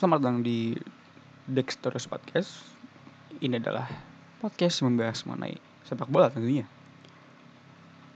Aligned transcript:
Selamat 0.00 0.24
datang 0.24 0.40
di 0.40 0.72
Dexterous 1.44 2.08
Podcast. 2.08 2.64
Ini 3.36 3.60
adalah 3.60 3.84
podcast 4.40 4.80
membahas 4.80 5.28
mengenai 5.28 5.60
sepak 5.84 6.08
bola 6.08 6.32
tentunya. 6.32 6.64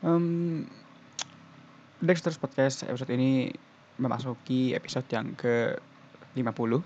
Um, 0.00 0.64
Dexterous 2.00 2.40
Podcast 2.40 2.88
episode 2.88 3.12
ini 3.12 3.52
memasuki 4.00 4.72
episode 4.72 5.04
yang 5.12 5.36
ke 5.36 5.76
50 6.32 6.80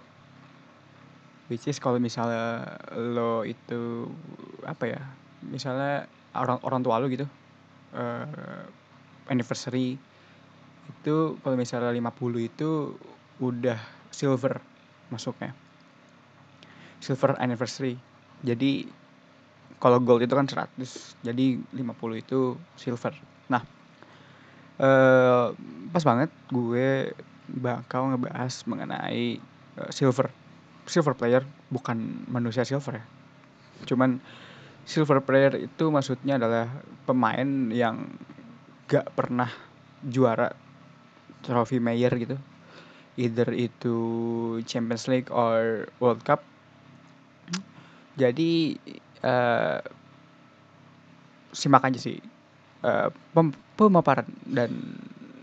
which 1.47 1.71
is 1.71 1.79
kalau 1.79 2.03
misalnya 2.03 2.67
lo 2.99 3.47
itu 3.47 4.11
apa 4.67 4.99
ya 4.99 5.01
misalnya 5.47 6.11
orang 6.35 6.59
orang 6.67 6.83
tua 6.83 6.99
lo 6.99 7.07
gitu 7.07 7.31
uh, 7.95 8.67
anniversary 9.31 9.95
itu 10.91 11.39
kalau 11.39 11.55
misalnya 11.55 11.95
50 11.95 12.51
itu 12.51 12.99
udah 13.39 13.79
silver 14.11 14.59
masuknya. 15.09 15.53
Silver 16.99 17.37
anniversary. 17.39 17.97
Jadi 18.43 18.87
kalau 19.79 20.03
gold 20.03 20.27
itu 20.27 20.35
kan 20.35 20.47
100 20.47 20.75
jadi 21.23 21.47
50 21.61 22.23
itu 22.23 22.59
silver. 22.75 23.15
Nah 23.47 23.63
uh, 24.83 25.55
pas 25.95 26.03
banget 26.03 26.31
gue 26.51 27.15
bakal 27.49 28.15
ngebahas 28.15 28.53
mengenai 28.67 29.39
uh, 29.79 29.91
silver. 29.95 30.31
Silver 30.89 31.15
player 31.15 31.45
bukan 31.71 32.27
manusia 32.27 32.67
silver 32.67 32.99
ya. 32.99 33.05
Cuman 33.87 34.19
silver 34.89 35.21
player 35.23 35.69
itu 35.69 35.93
maksudnya 35.93 36.41
adalah 36.41 36.67
pemain 37.05 37.69
yang 37.71 38.09
gak 38.89 39.13
pernah 39.13 39.53
juara 40.01 40.49
trofi 41.45 41.77
mayor 41.77 42.13
gitu 42.17 42.41
either 43.19 43.51
itu 43.51 43.99
Champions 44.65 45.11
League 45.11 45.29
or 45.35 45.91
World 45.99 46.23
Cup. 46.23 46.47
Jadi 48.15 48.79
uh, 49.27 49.83
simak 51.51 51.83
aja 51.87 51.99
sih 51.99 52.19
uh, 52.87 53.11
pemaparan 53.75 54.27
dan 54.47 54.71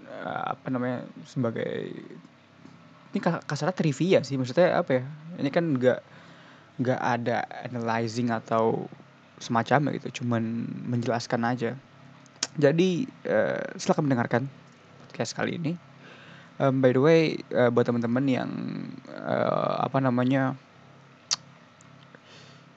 uh, 0.07 0.55
apa 0.55 0.67
namanya 0.71 1.03
sebagai 1.27 1.91
ini 3.11 3.19
kasarnya 3.23 3.75
trivia 3.75 4.19
sih 4.27 4.35
maksudnya 4.35 4.75
apa 4.79 4.99
ya 4.99 5.03
ini 5.39 5.49
kan 5.51 5.75
nggak 5.75 5.99
nggak 6.83 6.99
ada 6.99 7.47
analyzing 7.63 8.27
atau 8.31 8.87
semacamnya 9.39 9.95
gitu 9.99 10.23
cuman 10.23 10.67
menjelaskan 10.87 11.43
aja. 11.43 11.71
Jadi 12.55 13.03
uh, 13.27 13.67
silakan 13.75 14.07
mendengarkan 14.07 14.43
podcast 15.03 15.35
kali 15.35 15.59
ini 15.59 15.75
um, 16.59 16.79
by 16.79 16.91
the 16.91 17.01
way 17.01 17.39
uh, 17.51 17.69
buat 17.71 17.87
teman-teman 17.87 18.25
yang 18.27 18.51
uh, 19.11 19.83
apa 19.83 19.99
namanya 19.99 20.55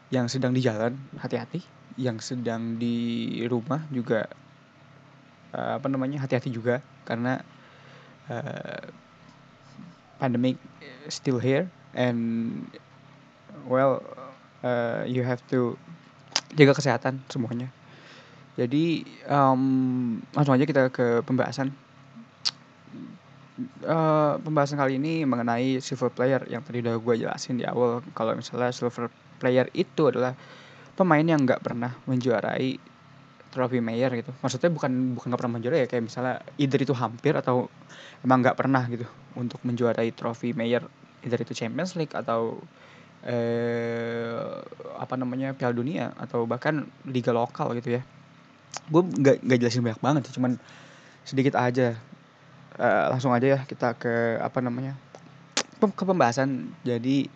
yang 0.09 0.27
sedang 0.27 0.56
di 0.56 0.65
jalan 0.65 0.97
hati-hati. 1.21 1.61
Yang 1.99 2.33
sedang 2.34 2.78
di 2.78 3.43
rumah 3.50 3.83
juga 3.91 4.31
uh, 5.50 5.83
apa 5.83 5.87
namanya 5.91 6.22
hati-hati 6.22 6.55
juga 6.55 6.78
karena 7.03 7.43
uh, 8.31 8.87
pandemic 10.22 10.59
still 11.10 11.43
here 11.43 11.66
and 11.95 12.62
well 13.66 14.03
uh, 14.62 15.03
you 15.06 15.27
have 15.27 15.43
to 15.50 15.75
jaga 16.55 16.72
kesehatan 16.78 17.21
semuanya. 17.27 17.69
Jadi 18.59 19.06
um, 19.31 20.19
langsung 20.34 20.55
aja 20.55 20.66
kita 20.66 20.91
ke 20.91 21.22
pembahasan 21.22 21.71
uh, 23.88 24.37
pembahasan 24.38 24.76
kali 24.76 25.00
ini 25.00 25.25
mengenai 25.25 25.81
silver 25.81 26.12
player 26.12 26.44
yang 26.47 26.60
tadi 26.60 26.84
udah 26.84 27.00
gue 27.00 27.15
jelasin 27.25 27.56
di 27.56 27.65
awal. 27.65 28.04
Kalau 28.12 28.37
misalnya 28.37 28.71
silver 28.71 29.09
player 29.41 29.66
itu 29.72 30.12
adalah 30.12 30.37
pemain 30.94 31.25
yang 31.25 31.43
nggak 31.43 31.65
pernah 31.65 31.97
menjuarai 32.04 32.77
trofi 33.48 33.81
mayor 33.81 34.12
gitu. 34.12 34.31
Maksudnya 34.44 34.69
bukan 34.69 35.16
bukan 35.16 35.27
nggak 35.32 35.41
pernah 35.41 35.54
menjuarai 35.56 35.81
ya 35.82 35.88
kayak 35.88 36.04
misalnya 36.04 36.34
either 36.60 36.81
itu 36.84 36.93
hampir 36.93 37.32
atau 37.32 37.72
emang 38.21 38.44
nggak 38.44 38.56
pernah 38.60 38.84
gitu 38.93 39.09
untuk 39.34 39.59
menjuarai 39.65 40.12
trofi 40.12 40.53
mayor 40.53 40.84
either 41.25 41.41
itu 41.41 41.56
Champions 41.56 41.97
League 41.97 42.12
atau 42.12 42.60
eh 43.27 44.62
apa 44.94 45.19
namanya 45.19 45.50
Piala 45.56 45.75
Dunia 45.75 46.15
atau 46.15 46.47
bahkan 46.47 46.87
liga 47.09 47.32
lokal 47.34 47.72
gitu 47.81 47.98
ya. 47.98 48.03
Gue 48.93 49.03
nggak 49.03 49.43
nggak 49.43 49.59
jelasin 49.59 49.82
banyak 49.82 50.03
banget 50.04 50.22
sih 50.28 50.34
cuman 50.38 50.60
sedikit 51.25 51.60
aja 51.60 51.98
uh, 52.78 53.12
langsung 53.12 53.34
aja 53.34 53.59
ya 53.59 53.61
kita 53.66 53.99
ke 53.99 54.39
apa 54.39 54.59
namanya 54.62 54.94
ke 55.78 56.05
pembahasan. 56.06 56.75
Jadi 56.83 57.31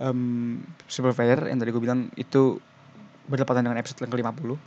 um, 0.00 0.60
silver 0.88 1.16
player 1.16 1.48
yang 1.48 1.60
tadi 1.60 1.70
gue 1.72 1.82
bilang 1.82 2.12
itu 2.18 2.60
berdepatan 3.24 3.64
dengan 3.64 3.80
episode 3.80 4.04
yang 4.04 4.12
ke-50 4.12 4.60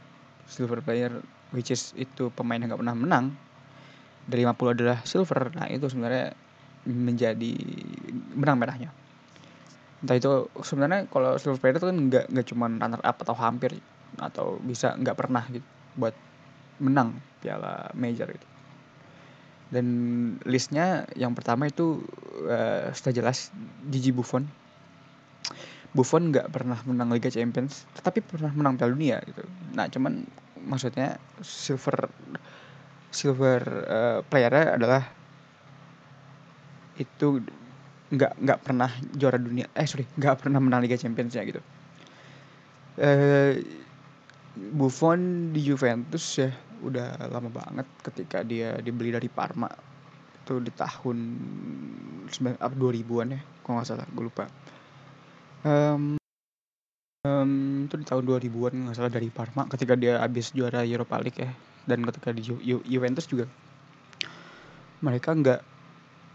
silver 0.50 0.80
player 0.82 1.14
which 1.54 1.70
is 1.70 1.94
itu 1.94 2.34
pemain 2.34 2.58
yang 2.58 2.74
gak 2.74 2.82
pernah 2.82 2.98
menang. 2.98 3.26
Dari 4.28 4.44
50 4.44 4.76
adalah 4.76 5.00
silver. 5.08 5.54
Nah 5.56 5.70
itu 5.72 5.88
sebenarnya 5.88 6.36
menjadi 6.88 7.54
benang 8.36 8.58
merahnya. 8.60 8.90
Entah 10.04 10.16
itu 10.18 10.52
sebenarnya 10.62 11.10
kalau 11.10 11.38
silver 11.38 11.60
player 11.62 11.78
itu 11.80 11.88
kan 11.90 11.98
nggak 11.98 12.26
nggak 12.30 12.48
cuma 12.50 12.70
runner 12.70 13.02
up 13.02 13.18
atau 13.18 13.36
hampir 13.38 13.78
atau 14.18 14.58
bisa 14.62 14.94
nggak 14.98 15.18
pernah 15.18 15.44
gitu 15.50 15.66
buat 15.98 16.14
menang 16.78 17.18
piala 17.42 17.90
major 17.98 18.30
gitu 18.30 18.57
dan 19.68 19.86
listnya 20.48 21.04
yang 21.20 21.36
pertama 21.36 21.68
itu 21.68 22.00
uh, 22.48 22.92
sudah 22.96 23.14
jelas 23.14 23.52
Gigi 23.92 24.16
Buffon. 24.16 24.48
Buffon 25.92 26.30
nggak 26.30 26.52
pernah 26.52 26.80
menang 26.86 27.10
Liga 27.12 27.32
Champions 27.32 27.88
tetapi 27.98 28.24
pernah 28.24 28.52
menang 28.54 28.80
Piala 28.80 28.94
Dunia 28.96 29.18
gitu. 29.24 29.44
Nah 29.76 29.88
cuman 29.92 30.24
maksudnya 30.68 31.20
silver 31.42 32.12
silver 33.12 33.62
uh, 33.88 34.20
playernya 34.28 34.78
adalah 34.78 35.04
itu 36.98 37.42
nggak 38.08 38.40
nggak 38.40 38.60
pernah 38.64 38.90
juara 39.16 39.36
dunia 39.36 39.68
eh 39.76 39.84
sorry 39.84 40.08
nggak 40.16 40.44
pernah 40.44 40.64
menang 40.64 40.84
Liga 40.84 40.96
Champions 40.96 41.36
ya 41.36 41.44
gitu. 41.44 41.60
Uh, 42.98 43.60
Buffon 44.58 45.54
di 45.54 45.62
Juventus 45.62 46.26
ya 46.40 46.50
udah 46.84 47.30
lama 47.32 47.50
banget 47.50 47.88
ketika 48.06 48.44
dia 48.46 48.78
dibeli 48.82 49.10
dari 49.14 49.28
Parma. 49.32 49.70
Itu 50.44 50.64
di 50.64 50.72
tahun 50.72 51.18
2000-an 52.30 53.28
ya 53.36 53.42
kalau 53.64 53.74
nggak 53.80 53.88
salah 53.88 54.08
gue 54.08 54.24
lupa. 54.24 54.46
Um, 55.68 56.16
um, 57.28 57.52
itu 57.90 57.96
di 58.00 58.06
tahun 58.08 58.24
2000-an 58.24 58.74
nggak 58.88 58.96
salah 58.96 59.12
dari 59.12 59.28
Parma 59.34 59.68
ketika 59.68 59.98
dia 60.00 60.22
habis 60.22 60.54
juara 60.56 60.86
Europa 60.88 61.20
League 61.20 61.40
ya. 61.40 61.52
Dan 61.88 62.04
ketika 62.04 62.36
di 62.36 62.44
Ju 62.44 62.60
Ju 62.60 62.84
Juventus 62.84 63.28
juga. 63.28 63.48
Mereka 65.04 65.30
nggak 65.40 65.62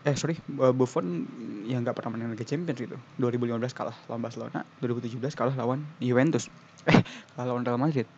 eh 0.02 0.19
sorry 0.19 0.34
Buffon 0.50 1.31
yang 1.62 1.87
nggak 1.87 1.94
pernah 1.94 2.19
menang 2.19 2.34
Liga 2.34 2.43
Champions 2.43 2.78
gitu. 2.78 2.96
2015 3.22 3.70
kalah 3.70 3.94
lawan 4.11 4.22
Barcelona 4.22 4.67
2017 4.82 5.22
kalah 5.38 5.55
lawan 5.55 5.84
Juventus. 6.02 6.49
Eh 6.90 6.99
kalah 7.38 7.55
lawan 7.55 7.62
Real 7.62 7.78
Madrid 7.78 8.11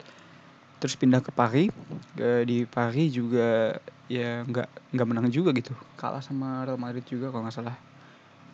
terus 0.84 1.00
pindah 1.00 1.24
ke 1.24 1.32
Paris. 1.32 1.72
Ke 2.12 2.44
di 2.44 2.68
Paris 2.68 3.16
juga 3.16 3.80
ya 4.12 4.44
nggak 4.44 4.92
nggak 4.92 5.08
menang 5.08 5.32
juga 5.32 5.56
gitu. 5.56 5.72
Kalah 5.96 6.20
sama 6.20 6.68
Real 6.68 6.76
Madrid 6.76 7.08
juga 7.08 7.32
kalau 7.32 7.48
nggak 7.48 7.56
salah. 7.56 7.76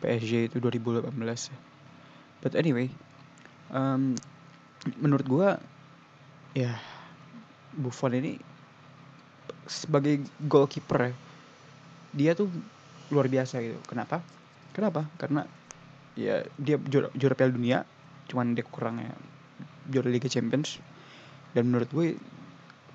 PSG 0.00 0.48
itu 0.48 0.56
2018 0.58 1.12
ya 1.52 1.58
but 2.40 2.56
anyway 2.56 2.88
um, 3.70 4.16
menurut 4.98 5.24
gua 5.28 5.48
ya 6.56 6.74
Buffon 7.76 8.16
ini 8.16 8.40
sebagai 9.68 10.24
goalkeeper 10.42 11.12
ya 11.12 11.14
dia 12.10 12.30
tuh 12.34 12.50
luar 13.14 13.30
biasa 13.30 13.62
gitu. 13.62 13.78
Kenapa? 13.86 14.18
Kenapa? 14.74 15.06
Karena 15.14 15.46
ya 16.18 16.42
dia 16.58 16.74
juara, 16.80 17.06
juara 17.14 17.38
Piala 17.38 17.54
Dunia 17.54 17.78
cuman 18.26 18.58
dia 18.58 18.66
kurangnya 18.66 19.14
juara 19.86 20.10
Liga 20.10 20.26
Champions 20.26 20.82
dan 21.56 21.62
menurut 21.66 21.90
gue 21.90 22.06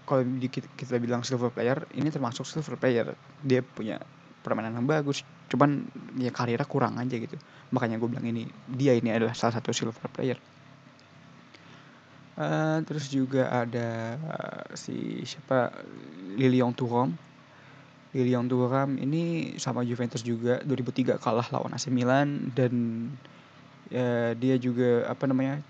kalau 0.05 0.21
kita, 0.37 1.01
bilang 1.01 1.25
silver 1.25 1.49
player 1.49 1.81
ini 1.97 2.13
termasuk 2.13 2.45
silver 2.45 2.77
player. 2.77 3.17
Dia 3.41 3.65
punya 3.65 3.97
permainan 4.45 4.77
yang 4.77 4.85
bagus 4.85 5.25
cuman 5.49 5.85
ya 6.21 6.29
karirnya 6.29 6.65
kurang 6.69 7.01
aja 7.01 7.17
gitu. 7.17 7.35
Makanya 7.73 7.97
gue 7.97 8.09
bilang 8.09 8.25
ini 8.25 8.45
dia 8.69 8.93
ini 8.93 9.09
adalah 9.09 9.33
salah 9.33 9.57
satu 9.57 9.73
silver 9.73 10.07
player. 10.13 10.37
Uh, 12.35 12.83
terus 12.83 13.07
juga 13.07 13.47
ada 13.47 14.19
uh, 14.19 14.63
si 14.77 15.23
siapa? 15.25 15.73
Lilian 16.35 16.75
Thuram. 16.75 17.15
Lilian 18.11 18.45
Thuram 18.45 18.99
ini 18.99 19.55
sama 19.57 19.81
Juventus 19.87 20.21
juga 20.21 20.61
2003 20.67 21.17
kalah 21.17 21.47
lawan 21.49 21.73
AC 21.73 21.89
Milan 21.89 22.51
dan 22.53 22.73
uh, 23.89 24.31
dia 24.37 24.55
juga 24.61 25.09
apa 25.09 25.25
namanya 25.25 25.63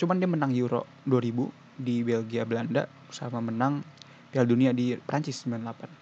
cuman 0.00 0.16
dia 0.16 0.24
menang 0.24 0.56
Euro 0.56 0.88
2000 1.04 1.69
di 1.80 2.04
Belgia 2.04 2.44
Belanda 2.44 2.84
sama 3.08 3.40
menang 3.40 3.80
Piala 4.30 4.46
Dunia 4.46 4.70
di 4.76 4.94
Prancis 5.00 5.42
98 5.48 6.00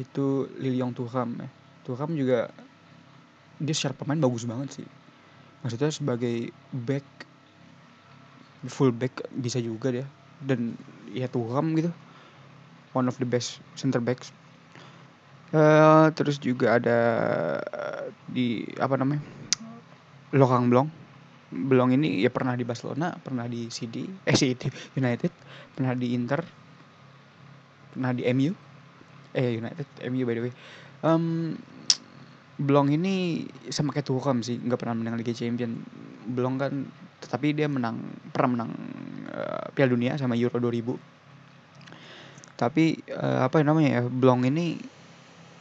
itu 0.00 0.50
Lilian 0.58 0.90
Thuram 0.90 1.38
ya. 1.38 1.48
Thuram 1.86 2.18
juga 2.18 2.50
dia 3.62 3.74
secara 3.76 3.94
pemain 3.94 4.18
bagus 4.18 4.42
banget 4.42 4.82
sih. 4.82 4.86
Maksudnya 5.62 5.94
sebagai 5.94 6.50
back 6.74 7.06
full 8.66 8.90
back 8.90 9.30
bisa 9.38 9.62
juga 9.62 9.94
dia. 9.94 10.06
Dan 10.42 10.74
ya 11.14 11.30
Tuham 11.30 11.78
gitu 11.78 11.94
one 12.94 13.06
of 13.06 13.14
the 13.22 13.28
best 13.28 13.62
center 13.78 14.02
backs. 14.02 14.34
Uh, 15.54 16.10
terus 16.18 16.42
juga 16.42 16.82
ada 16.82 16.98
di 18.26 18.66
apa 18.82 18.98
namanya 18.98 19.22
Lokang 20.34 20.66
Blong 20.66 20.90
Blong 21.54 21.94
ini 21.94 22.18
ya 22.18 22.34
pernah 22.34 22.58
di 22.58 22.66
Barcelona 22.66 23.14
pernah 23.14 23.46
di 23.46 23.70
CD 23.70 24.02
eh 24.26 24.34
CD 24.34 24.66
United 24.98 25.30
pernah 25.78 25.94
di 25.94 26.10
Inter 26.10 26.42
pernah 27.94 28.10
di 28.10 28.26
MU 28.34 28.50
eh 29.34 29.58
United 29.58 29.86
MU 30.10 30.22
by 30.26 30.34
the 30.34 30.42
way. 30.50 30.52
Um, 31.04 31.54
Blong 32.54 32.94
ini 32.94 33.46
sama 33.66 33.90
kayak 33.90 34.06
Tuchel 34.06 34.38
sih 34.46 34.62
nggak 34.62 34.78
pernah 34.78 34.94
menang 34.94 35.18
Liga 35.18 35.34
Champion. 35.34 35.74
Blong 36.26 36.54
kan 36.58 36.86
tetapi 37.22 37.56
dia 37.56 37.66
menang 37.66 37.98
pernah 38.30 38.50
menang 38.60 38.70
uh, 39.32 39.66
Piala 39.74 39.90
Dunia 39.96 40.14
sama 40.20 40.36
Euro 40.36 40.60
2000 40.60 41.14
tapi 42.54 42.94
uh, 43.10 43.42
apa 43.48 43.64
namanya 43.66 43.98
ya 43.98 44.02
Blong 44.06 44.46
ini 44.46 44.78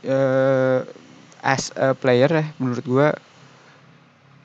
uh, 0.06 0.86
as 1.42 1.74
a 1.74 1.98
player 1.98 2.30
ya 2.30 2.46
menurut 2.62 2.86
gua 2.86 3.08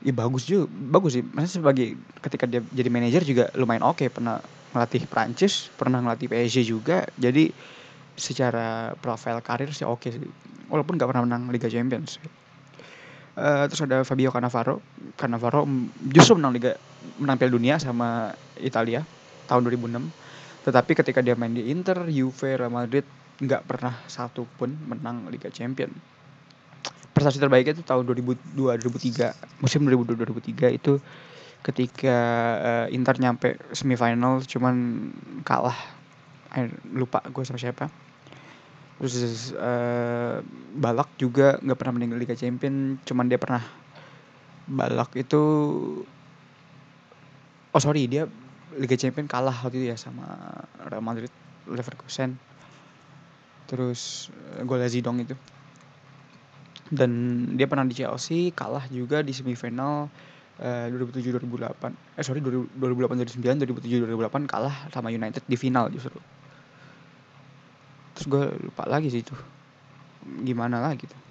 ya 0.05 0.13
bagus 0.15 0.47
juga 0.47 0.69
bagus 0.69 1.19
sih. 1.19 1.23
Maksudnya 1.23 1.55
sebagai 1.63 1.87
ketika 2.23 2.45
dia 2.47 2.61
jadi 2.71 2.89
manajer 2.91 3.21
juga 3.25 3.43
lumayan 3.55 3.83
oke. 3.85 4.05
Okay. 4.05 4.07
pernah 4.11 4.39
ngelatih 4.69 5.09
Prancis 5.09 5.73
pernah 5.75 5.99
ngelatih 6.03 6.27
PSG 6.29 6.57
juga. 6.67 7.07
Jadi 7.17 7.51
secara 8.19 8.93
profil 8.99 9.39
karir 9.39 9.71
sih 9.71 9.87
oke 9.87 10.07
okay 10.07 10.09
sih. 10.15 10.21
Walaupun 10.69 10.95
nggak 10.95 11.09
pernah 11.09 11.23
menang 11.25 11.49
Liga 11.49 11.67
Champions. 11.71 12.21
Uh, 13.39 13.65
terus 13.71 13.81
ada 13.85 14.03
Fabio 14.03 14.29
Cannavaro. 14.29 14.83
Cannavaro 15.15 15.63
justru 16.11 16.35
menang 16.35 16.53
Liga 16.53 16.71
menang 17.17 17.39
Piala 17.39 17.53
Dunia 17.55 17.75
sama 17.79 18.35
Italia 18.59 19.03
tahun 19.49 19.65
2006 19.65 20.29
tetapi 20.69 20.91
ketika 20.93 21.25
dia 21.25 21.33
main 21.33 21.49
di 21.49 21.73
Inter 21.73 22.05
Juve 22.11 22.53
Real 22.53 22.69
Madrid 22.69 23.01
nggak 23.41 23.65
pernah 23.65 23.97
satu 24.05 24.45
pun 24.59 24.69
menang 24.85 25.25
Liga 25.33 25.49
Champion 25.49 25.89
prestasi 27.19 27.43
terbaiknya 27.43 27.75
itu 27.75 27.83
tahun 27.83 28.07
2002 28.07 28.79
2003 28.79 29.59
musim 29.59 29.83
2002 29.83 30.15
2003 30.55 30.79
itu 30.79 31.03
ketika 31.59 32.17
uh, 32.63 32.87
Inter 32.95 33.19
nyampe 33.19 33.59
semifinal 33.75 34.39
cuman 34.47 34.75
kalah. 35.43 35.75
Lupa 36.95 37.21
gue 37.29 37.43
sama 37.45 37.59
siapa. 37.61 37.91
Terus 38.97 39.53
uh, 39.53 40.41
Balak 40.75 41.13
juga 41.19 41.59
nggak 41.59 41.77
pernah 41.77 41.93
meninggal 41.99 42.19
Liga 42.19 42.35
Champion 42.35 42.97
cuman 43.03 43.27
dia 43.27 43.37
pernah. 43.37 43.61
Balak 44.69 45.13
itu 45.19 45.41
oh 47.69 47.81
sorry 47.81 48.07
dia 48.07 48.25
Liga 48.79 48.95
Champion 48.95 49.27
kalah 49.27 49.53
waktu 49.65 49.83
itu 49.83 49.87
ya 49.91 49.97
sama 49.99 50.25
Real 50.87 51.03
Madrid 51.03 51.31
Leverkusen. 51.67 52.39
Terus 53.67 54.31
uh, 54.55 54.63
golnya 54.63 54.89
Zidong 54.89 55.21
itu 55.21 55.35
dan 56.89 57.09
dia 57.53 57.69
pernah 57.69 57.85
di 57.85 57.93
Chelsea 57.93 58.49
kalah 58.49 58.89
juga 58.89 59.21
di 59.21 59.29
semifinal 59.29 60.09
uh, 60.57 60.85
2007 60.89 61.37
2008 61.37 62.17
eh 62.17 62.23
sorry 62.25 62.41
2008 62.41 63.37
2009 63.37 63.65
2007 63.65 64.09
2008 64.09 64.49
kalah 64.49 64.75
sama 64.89 65.13
United 65.13 65.45
di 65.45 65.57
final 65.57 65.87
justru. 65.93 66.17
Terus 68.17 68.25
gue 68.25 68.43
lupa 68.67 68.83
lagi 68.89 69.07
sih 69.13 69.21
itu. 69.21 69.37
Gimana 70.43 70.83
lagi 70.83 71.07
tuh 71.07 71.21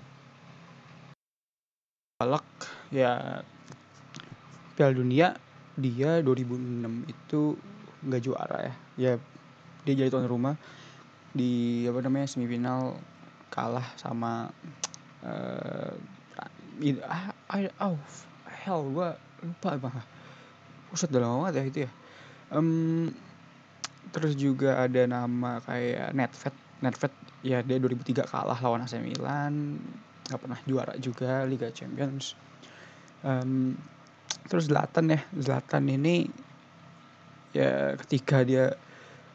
Balak 2.18 2.46
ya 2.90 3.42
Piala 4.74 4.94
Dunia 4.94 5.38
dia 5.78 6.18
2006 6.22 7.06
itu 7.06 7.40
nggak 8.06 8.22
juara 8.22 8.58
ya. 8.62 8.74
Ya 8.98 9.12
dia 9.86 9.94
jadi 9.94 10.10
tuan 10.10 10.26
rumah 10.26 10.54
di 11.34 11.84
apa 11.86 12.02
namanya 12.02 12.26
semifinal 12.26 12.98
kalah 13.52 13.84
sama 13.94 14.50
uh, 15.24 15.92
ah, 17.06 17.32
I, 17.50 17.66
oh 17.82 17.98
hell 18.68 18.84
gue 18.92 19.10
lupa 19.42 19.78
Pusat 20.88 21.08
udah 21.14 21.20
lama 21.20 21.36
banget 21.48 21.54
ya 21.54 21.64
itu 21.68 21.78
ya. 21.84 21.90
Um, 22.48 23.12
terus 24.08 24.32
juga 24.40 24.80
ada 24.80 25.04
nama 25.04 25.60
kayak 25.60 26.16
Netfet. 26.16 26.56
Nedved 26.78 27.10
ya 27.42 27.58
dia 27.60 27.76
2003 27.82 28.24
kalah 28.24 28.56
lawan 28.62 28.86
AC 28.86 28.96
Milan. 29.02 29.76
Nggak 30.30 30.40
pernah 30.40 30.60
juara 30.64 30.94
juga 30.96 31.44
Liga 31.44 31.68
Champions. 31.68 32.32
Um, 33.20 33.76
terus 34.48 34.72
Zlatan 34.72 35.12
ya. 35.12 35.20
Zlatan 35.36 35.92
ini 35.92 36.24
ya 37.52 37.92
ketika 38.00 38.40
dia 38.48 38.72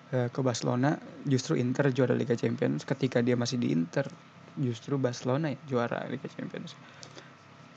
uh, 0.10 0.28
ke 0.34 0.40
Barcelona 0.42 0.98
justru 1.30 1.54
Inter 1.62 1.94
juara 1.94 2.18
Liga 2.18 2.34
Champions. 2.34 2.82
Ketika 2.82 3.22
dia 3.22 3.38
masih 3.38 3.62
di 3.62 3.70
Inter 3.70 4.10
justru 4.58 4.98
Barcelona 5.02 5.54
ya 5.54 5.58
juara 5.66 6.06
Liga 6.10 6.30
Champions. 6.30 6.78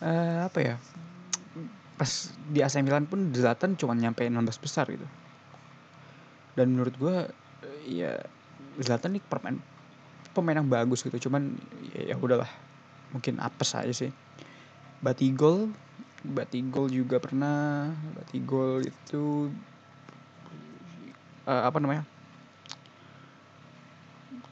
Uh, 0.00 0.44
apa 0.44 0.58
ya? 0.61 0.75
Pas 1.96 2.32
di 2.52 2.61
AC 2.61 2.76
Milan 2.84 3.08
pun 3.08 3.32
Zlatan 3.32 3.75
cuma 3.81 3.97
nyampe 3.97 4.25
16 4.28 4.37
besar 4.61 4.85
gitu. 4.92 5.04
Dan 6.56 6.76
menurut 6.76 6.95
gue 6.97 7.16
ya 7.88 8.21
Zlatan 8.80 9.16
nih 9.16 9.25
pemain 9.25 9.56
pemain 10.37 10.61
yang 10.61 10.68
bagus 10.68 11.00
gitu. 11.00 11.28
Cuman 11.28 11.56
ya, 11.97 12.12
ya 12.12 12.14
udahlah. 12.21 12.49
Mungkin 13.16 13.40
apes 13.40 13.73
aja 13.73 13.92
sih. 13.92 14.12
Batigol 15.00 15.73
Batigol 16.26 16.92
juga 16.92 17.16
pernah. 17.23 17.92
Batigol 18.18 18.85
itu 18.85 19.49
uh, 21.47 21.62
apa 21.64 21.78
namanya 21.80 22.04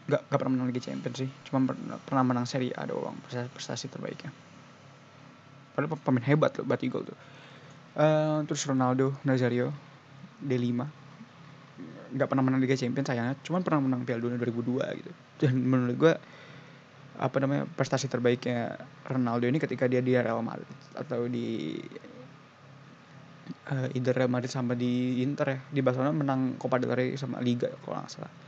nggak 0.05 0.21
nggak 0.29 0.39
pernah 0.39 0.53
menang 0.53 0.69
Liga 0.69 0.83
Champions 0.85 1.17
sih. 1.17 1.31
Cuma 1.49 1.65
pernah, 2.05 2.25
menang 2.25 2.45
Serie 2.45 2.73
A 2.77 2.85
doang 2.85 3.17
prestasi, 3.25 3.49
prestasi 3.49 3.87
terbaiknya. 3.89 4.31
Padahal 5.73 5.97
pemain 5.99 6.25
hebat 6.29 6.55
loh 6.61 6.67
Batigol 6.69 7.09
tuh. 7.09 7.19
Uh, 7.95 8.43
terus 8.45 8.67
Ronaldo 8.67 9.15
Nazario 9.23 9.71
D5 10.43 10.83
nggak 12.15 12.29
pernah 12.31 12.45
menang 12.47 12.61
Liga 12.63 12.77
Champions 12.77 13.09
sayangnya. 13.09 13.35
Cuman 13.43 13.65
pernah 13.65 13.81
menang 13.81 14.05
Piala 14.05 14.21
Dunia 14.23 14.39
2002 14.39 15.01
gitu. 15.01 15.13
Dan 15.41 15.65
menurut 15.65 15.97
gue 15.97 16.15
apa 17.15 17.37
namanya 17.39 17.65
prestasi 17.71 18.11
terbaiknya 18.11 18.75
Ronaldo 19.07 19.47
ini 19.47 19.63
ketika 19.63 19.87
dia 19.87 20.03
di 20.03 20.19
Real 20.19 20.43
Madrid 20.43 20.67
atau 20.99 21.31
di 21.31 21.79
uh, 23.71 23.89
either 23.95 24.15
Real 24.15 24.31
Madrid 24.31 24.53
sama 24.53 24.77
di 24.77 25.25
Inter 25.25 25.47
ya. 25.49 25.59
Di 25.73 25.81
Barcelona 25.81 26.13
menang 26.13 26.61
Copa 26.61 26.77
del 26.77 26.93
Rey 26.93 27.17
sama 27.17 27.41
Liga 27.41 27.73
kalau 27.83 28.05
nggak 28.05 28.13
salah 28.13 28.44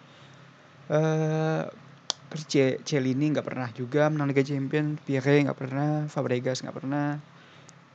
uh, 0.91 1.63
terus 2.27 2.45
Celini 2.83 3.33
nggak 3.33 3.47
pernah 3.47 3.69
juga 3.71 4.11
menang 4.11 4.35
Liga 4.35 4.43
Champions 4.43 4.99
Pierre 5.07 5.47
nggak 5.47 5.59
pernah 5.59 6.05
Fabregas 6.11 6.61
nggak 6.63 6.77
pernah 6.77 7.17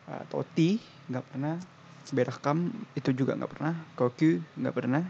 uh, 0.08 0.24
Totti 0.32 0.80
nggak 1.12 1.26
pernah 1.28 1.56
Bergkamp 2.12 2.76
itu 2.98 3.16
juga 3.16 3.38
nggak 3.40 3.52
pernah 3.52 3.74
Koku 3.96 4.44
nggak 4.60 4.76
pernah 4.76 5.04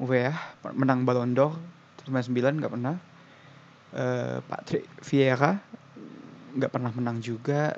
ya 0.00 0.32
menang 0.72 1.04
Ballon 1.04 1.36
d'Or 1.36 1.54
2009 2.08 2.58
nggak 2.64 2.72
pernah 2.72 2.96
uh, 3.94 4.38
Patrick 4.48 4.88
Vieira 5.04 5.60
nggak 6.56 6.72
pernah 6.72 6.90
menang 6.90 7.20
juga 7.20 7.76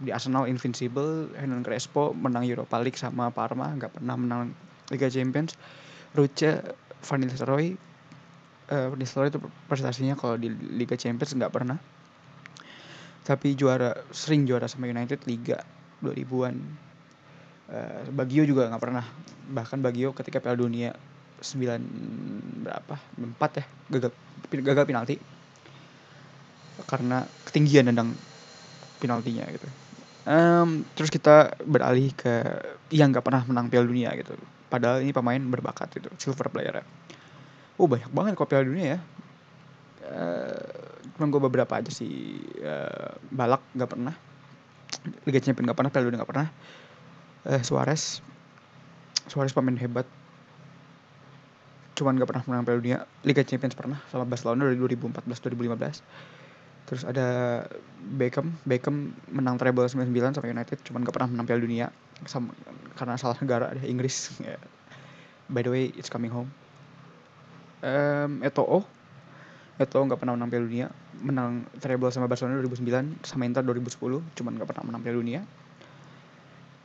di 0.00 0.10
Arsenal 0.10 0.50
Invincible 0.50 1.30
Hernan 1.38 1.62
Crespo 1.62 2.10
menang 2.16 2.42
Europa 2.42 2.80
League 2.82 2.98
sama 2.98 3.30
Parma 3.30 3.70
nggak 3.76 4.00
pernah 4.00 4.16
menang 4.18 4.40
Liga 4.90 5.06
Champions 5.06 5.54
Ruce 6.16 6.64
Van 7.04 7.20
Nistelrooy 7.22 7.93
uh, 8.70 8.86
Van 8.92 8.98
Nistelrooy 8.98 9.32
itu 9.32 9.40
prestasinya 9.68 10.14
kalau 10.16 10.40
di 10.40 10.48
Liga 10.52 10.96
Champions 10.96 11.34
nggak 11.36 11.52
pernah. 11.52 11.76
Tapi 13.24 13.56
juara 13.56 13.96
sering 14.12 14.44
juara 14.44 14.68
sama 14.68 14.88
United 14.88 15.24
Liga 15.24 15.64
2000-an 16.04 16.54
uh, 17.72 18.00
Bagio 18.12 18.44
juga 18.44 18.68
nggak 18.68 18.82
pernah. 18.82 19.04
Bahkan 19.52 19.78
Bagio 19.80 20.12
ketika 20.12 20.40
Piala 20.40 20.60
Dunia 20.60 20.92
sembilan 21.40 21.80
berapa? 22.64 22.94
Empat 23.20 23.50
ya 23.60 23.64
gagal 23.96 24.12
gagal 24.52 24.84
penalti. 24.84 25.16
Karena 26.84 27.24
ketinggian 27.48 27.88
nendang 27.88 28.12
penaltinya 29.00 29.44
gitu. 29.52 29.68
Um, 30.24 30.88
terus 30.96 31.12
kita 31.12 31.52
beralih 31.68 32.08
ke 32.16 32.32
yang 32.88 33.12
nggak 33.12 33.24
pernah 33.24 33.44
menang 33.44 33.68
Piala 33.68 33.88
Dunia 33.88 34.12
gitu. 34.16 34.36
Padahal 34.68 35.04
ini 35.04 35.12
pemain 35.14 35.38
berbakat 35.38 35.96
gitu 35.96 36.10
silver 36.18 36.50
player 36.50 36.82
ya 36.82 36.84
oh 37.78 37.86
banyak 37.90 38.10
banget 38.10 38.32
kok 38.38 38.48
Piala 38.48 38.66
Dunia 38.66 38.86
ya. 38.96 39.00
Uh, 40.04 41.04
cuma 41.16 41.26
gue 41.30 41.40
beberapa 41.42 41.72
aja 41.74 41.90
sih. 41.90 42.38
Uh, 42.60 43.18
balak 43.34 43.62
nggak 43.74 43.90
pernah. 43.90 44.14
Liga 45.26 45.40
Champions 45.42 45.66
nggak 45.70 45.78
pernah 45.78 45.90
Piala 45.90 46.06
Dunia 46.06 46.18
nggak 46.22 46.30
pernah. 46.30 46.48
Uh, 47.44 47.62
Suarez. 47.66 48.22
Suarez 49.26 49.50
pemain 49.50 49.76
hebat. 49.78 50.06
Cuman 51.94 52.18
gak 52.18 52.26
pernah 52.26 52.42
menang 52.50 52.66
Piala 52.66 52.78
Dunia. 52.82 52.98
Liga 53.22 53.46
Champions 53.46 53.78
pernah 53.78 54.02
sama 54.10 54.26
Barcelona 54.26 54.66
dari 54.66 54.78
2014 54.78 55.22
2015 55.30 56.34
terus 56.84 57.00
ada 57.00 57.26
Beckham. 57.96 58.52
Beckham 58.68 59.16
menang 59.32 59.56
treble 59.56 59.88
99 59.88 60.36
sama 60.36 60.46
United 60.50 60.84
cuman 60.84 61.00
gak 61.06 61.14
pernah 61.16 61.30
menang 61.30 61.46
Piala 61.46 61.62
Dunia. 61.62 61.86
Sama, 62.26 62.50
karena 62.98 63.14
salah 63.14 63.38
negara 63.38 63.72
ada 63.72 63.82
Inggris. 63.86 64.34
By 65.54 65.62
the 65.62 65.70
way 65.70 65.94
it's 65.94 66.10
coming 66.10 66.34
home 66.34 66.52
um, 67.84 68.40
Eto'o 68.40 69.04
Eto'o 69.74 70.06
nggak 70.06 70.22
pernah 70.22 70.38
menang 70.38 70.50
Piala 70.54 70.64
Dunia. 70.70 70.86
Menang 71.18 71.66
treble 71.82 72.10
sama 72.14 72.30
Barcelona 72.30 72.62
2009 72.62 73.26
sama 73.26 73.42
Inter 73.42 73.66
2010 73.66 74.22
cuman 74.38 74.52
nggak 74.54 74.68
pernah 74.70 74.84
menang 74.86 75.02
Piala 75.02 75.18
Dunia. 75.18 75.40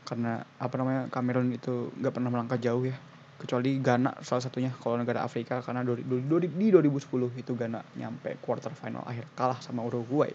Karena 0.09 0.41
apa 0.41 0.75
namanya 0.81 1.05
Cameroon 1.13 1.53
itu 1.53 1.93
nggak 2.01 2.13
pernah 2.17 2.29
melangkah 2.33 2.57
jauh 2.57 2.81
ya. 2.81 2.97
Kecuali 3.39 3.77
Ghana 3.79 4.19
salah 4.25 4.43
satunya 4.43 4.73
kalau 4.73 4.97
negara 4.97 5.21
Afrika 5.21 5.61
karena 5.61 5.85
di, 5.85 6.01
di, 6.01 6.47
di 6.49 6.67
2010 6.73 7.39
itu 7.39 7.51
Ghana 7.53 7.79
nyampe 7.95 8.41
quarter 8.41 8.73
final 8.73 9.05
akhir 9.05 9.29
kalah 9.37 9.61
sama 9.61 9.85
Uruguay. 9.85 10.33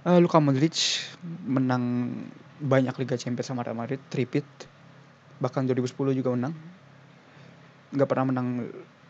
Uh, 0.00 0.16
Luka 0.24 0.40
Modric 0.40 1.04
menang 1.44 2.16
banyak 2.56 2.96
Liga 2.96 3.20
Champions 3.20 3.52
sama 3.52 3.60
Real 3.60 3.76
Madrid 3.76 4.00
tripit 4.08 4.48
bahkan 5.36 5.68
2010 5.68 6.16
juga 6.16 6.32
menang 6.32 6.56
nggak 7.90 8.08
pernah 8.08 8.26
menang 8.30 8.48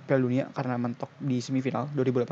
Piala 0.08 0.22
Dunia 0.25 0.44
karena 0.50 0.75
mentok 0.80 1.10
di 1.20 1.38
semifinal 1.38 1.87
2018 1.94 2.26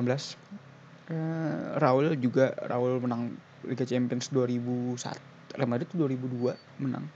uh, 1.13 1.79
Raul 1.79 2.17
juga 2.19 2.53
Raul 2.67 2.99
menang 3.01 3.33
Liga 3.67 3.85
Champions 3.85 4.31
2001 4.31 5.39
Real 5.57 5.69
Madrid 5.71 5.89
tuh 5.89 6.05
2002 6.05 6.85
menang. 6.85 7.09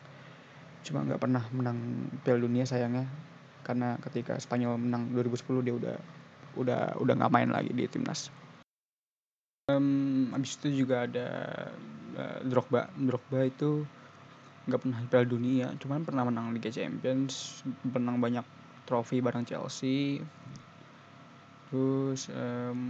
Cuma 0.83 1.05
nggak 1.05 1.21
pernah 1.21 1.45
menang 1.53 1.79
Piala 2.25 2.41
Dunia 2.41 2.65
sayangnya. 2.65 3.07
Karena 3.63 3.95
ketika 4.03 4.41
Spanyol 4.41 4.81
menang 4.81 5.13
2010 5.15 5.63
dia 5.63 5.75
udah 5.77 5.97
udah 6.59 6.81
udah 6.99 7.15
nggak 7.23 7.33
main 7.33 7.51
lagi 7.53 7.71
di 7.71 7.85
timnas. 7.87 8.33
Um, 9.71 10.35
abis 10.35 10.59
itu 10.59 10.83
juga 10.85 11.07
ada 11.07 11.29
uh, 12.19 12.39
Drogba. 12.43 12.91
Drogba 12.99 13.47
itu 13.47 13.87
nggak 14.67 14.81
pernah 14.81 15.01
Piala 15.11 15.27
Dunia 15.27 15.67
cuman 15.83 16.07
pernah 16.07 16.23
menang 16.23 16.55
Liga 16.55 16.71
Champions 16.71 17.67
menang 17.83 18.23
banyak 18.23 18.47
trofi 18.87 19.23
bareng 19.23 19.47
Chelsea. 19.47 20.23
Terus 21.73 22.29
um, 22.29 22.81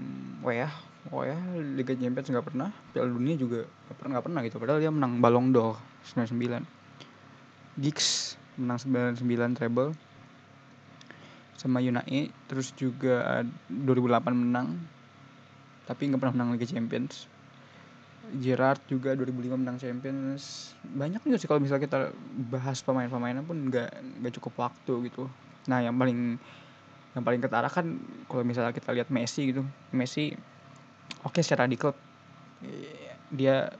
Wea 0.42 0.70
oh 1.10 1.26
ya 1.26 1.34
Liga 1.58 1.94
Champions 1.98 2.30
nggak 2.30 2.46
pernah. 2.46 2.70
Piala 2.94 3.10
Dunia 3.10 3.34
juga 3.34 3.66
nggak 3.66 3.96
pernah 3.98 4.10
nggak 4.18 4.26
pernah 4.26 4.40
gitu. 4.46 4.56
Padahal 4.62 4.78
dia 4.78 4.92
menang 4.94 5.18
Ballon 5.18 5.50
d'Or 5.50 5.78
99 6.14 6.62
Giggs 7.80 8.38
menang 8.60 8.78
99 8.78 9.58
treble. 9.58 9.90
Sama 11.58 11.78
Unai 11.78 12.30
terus 12.50 12.74
juga 12.74 13.46
2008 13.70 14.34
menang 14.34 14.78
tapi 15.86 16.10
nggak 16.10 16.20
pernah 16.22 16.34
menang 16.38 16.58
Liga 16.58 16.66
Champions. 16.66 17.26
Gerard 18.32 18.80
juga 18.86 19.12
2005 19.18 19.60
menang 19.60 19.76
Champions. 19.76 20.72
Banyak 20.82 21.26
juga 21.26 21.36
sih 21.38 21.48
kalau 21.50 21.60
misalnya 21.60 21.84
kita 21.84 21.98
bahas 22.48 22.80
pemain-pemainnya 22.80 23.44
pun 23.44 23.58
nggak 23.68 23.90
nggak 24.22 24.32
cukup 24.38 24.70
waktu 24.70 25.10
gitu 25.10 25.26
nah 25.70 25.78
yang 25.78 25.94
paling 25.94 26.40
yang 27.12 27.22
paling 27.22 27.40
ketara 27.44 27.68
kan 27.68 28.00
kalau 28.26 28.42
misalnya 28.42 28.72
kita 28.72 28.90
lihat 28.96 29.12
Messi 29.12 29.52
gitu 29.52 29.62
Messi 29.92 30.32
oke 31.22 31.38
okay, 31.38 31.42
secara 31.44 31.68
di 31.68 31.76
klub 31.76 31.94
dia 33.32 33.72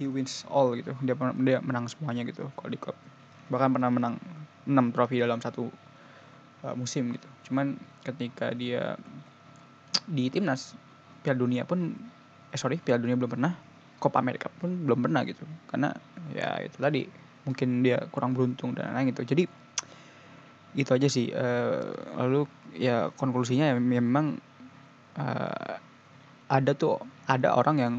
he 0.00 0.08
wins 0.08 0.48
all 0.48 0.72
gitu. 0.72 0.96
Dia 1.04 1.12
dia 1.16 1.58
menang 1.60 1.84
semuanya 1.92 2.24
gitu 2.24 2.48
kalau 2.56 2.72
di 2.72 2.78
klub. 2.80 2.96
Bahkan 3.52 3.76
pernah 3.76 3.90
menang 3.92 4.14
6 4.64 4.94
trofi 4.96 5.20
dalam 5.20 5.44
satu 5.44 5.68
uh, 6.64 6.74
musim 6.76 7.12
gitu. 7.12 7.28
Cuman 7.50 7.76
ketika 8.00 8.56
dia 8.56 8.96
di 10.08 10.32
timnas 10.32 10.72
Piala 11.20 11.36
Dunia 11.36 11.68
pun 11.68 11.92
eh 12.50 12.58
sorry 12.58 12.80
Piala 12.80 13.04
Dunia 13.04 13.20
belum 13.20 13.32
pernah 13.36 13.52
Copa 14.00 14.24
America 14.24 14.48
pun 14.48 14.88
belum 14.88 15.04
pernah 15.04 15.20
gitu. 15.28 15.44
Karena 15.68 15.92
ya 16.32 16.64
itu 16.64 16.80
tadi 16.80 17.04
mungkin 17.44 17.84
dia 17.84 18.00
kurang 18.08 18.32
beruntung 18.32 18.72
dan 18.72 18.96
lain 18.96 19.12
gitu. 19.12 19.24
Jadi 19.28 19.44
itu 20.78 20.90
aja 20.94 21.08
sih 21.10 21.34
uh, 21.34 21.90
lalu 22.14 22.46
ya 22.78 23.10
konklusinya 23.18 23.70
ya 23.70 23.74
memang 23.78 24.38
uh, 25.18 25.74
ada 26.50 26.72
tuh 26.74 26.98
ada 27.26 27.54
orang 27.54 27.76
yang 27.78 27.94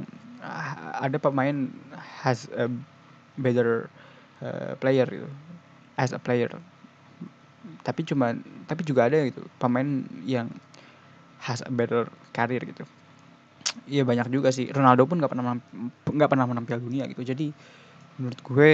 ada 0.97 1.21
pemain 1.21 1.69
has 2.25 2.49
a 2.57 2.65
better 3.37 3.87
uh, 4.41 4.73
player 4.81 5.05
gitu 5.05 5.29
as 6.01 6.11
a 6.11 6.19
player. 6.19 6.49
Tapi 7.85 8.01
cuma 8.05 8.33
tapi 8.65 8.81
juga 8.81 9.05
ada 9.07 9.21
gitu 9.27 9.45
pemain 9.61 10.03
yang 10.25 10.49
has 11.45 11.61
a 11.61 11.71
better 11.71 12.09
career 12.33 12.61
gitu. 12.65 12.83
Iya 13.87 14.03
banyak 14.03 14.33
juga 14.33 14.49
sih 14.51 14.67
Ronaldo 14.73 15.05
pun 15.05 15.21
nggak 15.21 15.31
pernah 15.31 15.55
nggak 16.09 16.29
pernah 16.29 16.45
menang 16.49 16.65
Piala 16.65 16.81
Dunia 16.81 17.05
gitu. 17.07 17.21
Jadi 17.21 17.53
menurut 18.17 18.39
gue 18.41 18.71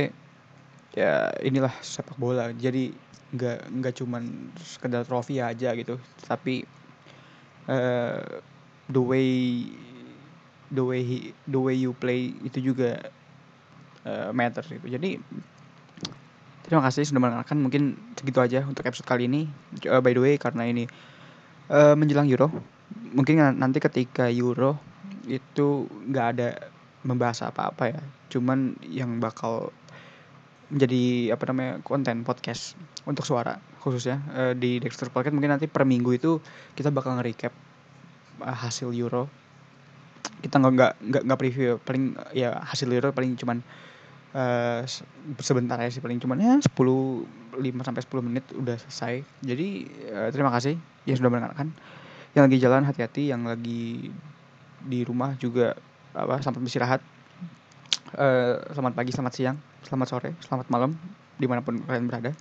ya 0.95 1.33
inilah 1.43 1.73
sepak 1.83 2.15
bola 2.15 2.53
jadi 2.55 2.93
nggak 3.27 3.59
nggak 3.69 3.93
cuman 3.99 4.23
sekedar 4.61 5.03
trofi 5.03 5.43
aja 5.43 5.75
gitu 5.75 5.99
tapi 6.23 6.63
uh, 7.67 8.23
the 8.87 9.03
way 9.03 9.67
the 10.71 10.83
way 10.83 11.03
he, 11.03 11.17
the 11.47 11.59
way 11.59 11.75
you 11.75 11.95
play 11.95 12.35
itu 12.43 12.71
juga 12.71 12.99
uh, 14.03 14.29
matter 14.35 14.63
gitu. 14.67 14.87
Jadi 14.87 15.19
terima 16.67 16.83
kasih 16.83 17.07
sudah 17.07 17.21
mendengarkan. 17.23 17.57
Mungkin 17.59 17.95
segitu 18.19 18.39
aja 18.43 18.63
untuk 18.67 18.83
episode 18.83 19.07
kali 19.07 19.27
ini. 19.27 19.47
Uh, 19.87 20.03
by 20.03 20.11
the 20.11 20.21
way 20.23 20.35
karena 20.35 20.67
ini 20.67 20.87
uh, 21.71 21.95
menjelang 21.95 22.27
Euro, 22.27 22.51
mungkin 23.15 23.39
nanti 23.59 23.79
ketika 23.79 24.27
Euro 24.31 24.79
itu 25.27 25.87
nggak 26.07 26.27
ada 26.35 26.49
membahas 27.07 27.47
apa-apa 27.47 27.95
ya. 27.95 28.01
Cuman 28.27 28.75
yang 28.83 29.23
bakal 29.23 29.71
menjadi 30.67 31.31
apa 31.31 31.43
namanya 31.51 31.73
konten 31.83 32.27
podcast 32.27 32.75
untuk 33.07 33.23
suara 33.23 33.55
khususnya 33.79 34.19
uh, 34.35 34.53
di 34.53 34.83
Dexter 34.83 35.07
Podcast 35.07 35.31
mungkin 35.31 35.55
nanti 35.55 35.71
per 35.71 35.87
minggu 35.87 36.11
itu 36.11 36.43
kita 36.75 36.91
bakal 36.91 37.15
nge-recap 37.15 37.55
uh, 38.43 38.57
hasil 38.67 38.91
Euro 38.91 39.31
kita 40.43 40.59
nggak 40.59 40.73
nggak 40.75 40.91
nggak 41.07 41.21
nggak 41.23 41.39
preview 41.39 41.79
paling 41.81 42.19
ya 42.35 42.59
hasil 42.67 42.91
Euro 42.91 43.15
paling 43.15 43.39
cuman 43.39 43.63
uh, 44.35 44.83
sebentar 45.39 45.79
ya 45.79 45.89
sih 45.89 46.03
paling 46.03 46.19
cuman 46.19 46.37
ya 46.37 46.53
10 46.59 46.75
5 47.57 47.87
sampai 47.87 48.01
10 48.05 48.27
menit 48.27 48.45
udah 48.53 48.77
selesai. 48.77 49.25
Jadi 49.41 49.89
uh, 50.13 50.29
terima 50.29 50.53
kasih 50.53 50.77
yang 51.09 51.17
sudah 51.17 51.31
mendengarkan. 51.33 51.73
Yang 52.37 52.43
lagi 52.45 52.57
jalan 52.61 52.83
hati-hati, 52.85 53.23
yang 53.33 53.49
lagi 53.49 54.13
di 54.85 54.99
rumah 55.01 55.33
juga 55.41 55.73
apa 56.13 56.37
sampai 56.45 56.61
beristirahat. 56.61 57.01
Uh, 58.15 58.63
selamat 58.71 58.95
pagi, 58.95 59.11
selamat 59.11 59.33
siang, 59.35 59.57
selamat 59.83 60.07
sore, 60.07 60.31
selamat 60.39 60.71
malam 60.71 60.95
di 61.35 61.43
mana 61.43 61.59
pun 61.59 61.75
kalian 61.83 62.07
berada. 62.07 62.31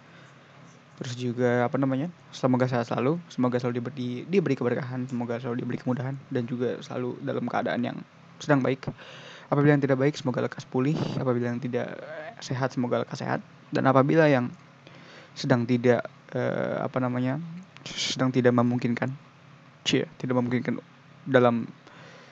Terus 1.03 1.19
juga 1.19 1.67
apa 1.67 1.75
namanya 1.75 2.07
semoga 2.31 2.71
sehat 2.71 2.87
selalu 2.87 3.19
semoga 3.27 3.59
selalu 3.59 3.83
diberi 3.83 4.11
diberi 4.31 4.55
keberkahan 4.55 5.11
semoga 5.11 5.43
selalu 5.43 5.67
diberi 5.67 5.79
kemudahan 5.83 6.15
dan 6.31 6.47
juga 6.47 6.79
selalu 6.87 7.19
dalam 7.19 7.51
keadaan 7.51 7.83
yang 7.83 7.99
sedang 8.39 8.63
baik. 8.63 8.87
Apabila 9.51 9.75
yang 9.75 9.83
tidak 9.83 9.99
baik 9.99 10.15
semoga 10.15 10.47
lekas 10.47 10.63
pulih 10.71 10.95
apabila 11.19 11.51
yang 11.51 11.59
tidak 11.59 11.99
sehat 12.39 12.71
semoga 12.71 13.03
lekas 13.03 13.19
sehat. 13.19 13.43
Dan 13.75 13.91
apabila 13.91 14.31
yang 14.31 14.55
sedang 15.35 15.67
tidak 15.67 16.07
uh, 16.31 16.87
apa 16.87 17.03
namanya 17.03 17.43
sedang 17.83 18.31
tidak 18.31 18.55
memungkinkan 18.55 19.11
cie 19.83 20.07
tidak 20.23 20.39
memungkinkan 20.39 20.79
dalam 21.27 21.67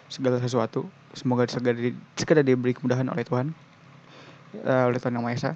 segala 0.09 0.39
sesuatu 0.41 0.87
semoga 1.15 1.47
segera, 1.49 1.77
di, 1.77 1.95
segera 2.19 2.41
diberi 2.45 2.77
kemudahan 2.77 3.09
oleh 3.09 3.25
Tuhan 3.25 3.55
uh, 4.63 4.85
oleh 4.89 4.99
Tuhan 5.01 5.15
yang 5.17 5.25
Maha 5.25 5.37
Esa 5.37 5.53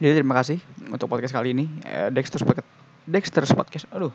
jadi 0.00 0.24
terima 0.24 0.38
kasih 0.38 0.62
untuk 0.88 1.10
podcast 1.10 1.36
kali 1.36 1.52
ini. 1.52 1.68
Uh, 1.84 2.08
Dexter's 2.08 2.40
Podcast. 2.46 2.68
Dexter's 3.04 3.52
Podcast. 3.52 3.84
Aduh. 3.92 4.14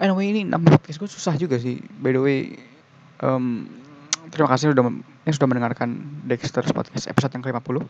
Anyway 0.00 0.32
ini 0.32 0.48
nama 0.48 0.64
podcast 0.64 0.96
gue 0.96 1.10
susah 1.10 1.36
juga 1.36 1.60
sih. 1.60 1.76
By 2.00 2.16
the 2.16 2.22
way, 2.22 2.38
um, 3.20 3.68
terima 4.32 4.48
kasih 4.48 4.72
sudah 4.72 4.88
yang 5.28 5.34
sudah 5.36 5.48
mendengarkan 5.50 6.00
Dexter's 6.24 6.72
Podcast 6.72 7.04
episode 7.04 7.36
yang 7.36 7.44
ke-50. 7.44 7.84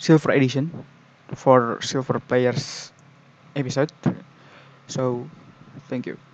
Silver 0.00 0.32
Edition 0.32 0.72
for 1.36 1.76
Silver 1.84 2.16
Players 2.24 2.88
episode. 3.52 3.92
So, 4.88 5.28
thank 5.92 6.08
you. 6.08 6.29